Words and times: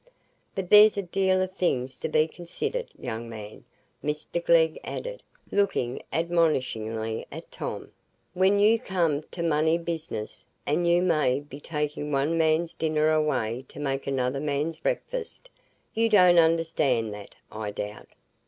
But 0.55 0.71
there's 0.71 0.97
a 0.97 1.03
deal 1.03 1.43
o' 1.43 1.45
things 1.45 1.95
to 1.99 2.09
be 2.09 2.27
considered, 2.27 2.87
young 2.97 3.29
man," 3.29 3.65
Mr 4.03 4.43
Glegg 4.43 4.79
added, 4.83 5.21
looking 5.51 6.01
admonishingly 6.11 7.27
at 7.31 7.51
Tom, 7.51 7.91
"when 8.33 8.57
you 8.57 8.79
come 8.79 9.21
to 9.29 9.43
money 9.43 9.77
business, 9.77 10.43
and 10.65 10.87
you 10.87 11.03
may 11.03 11.39
be 11.39 11.59
taking 11.59 12.11
one 12.11 12.35
man's 12.35 12.73
dinner 12.73 13.11
away 13.11 13.63
to 13.67 13.79
make 13.79 14.07
another 14.07 14.39
man's 14.39 14.79
breakfast. 14.79 15.51
You 15.93 16.09
don't 16.09 16.39
understand 16.39 17.13
that, 17.13 17.35
I 17.51 17.69
doubt?" 17.69 18.07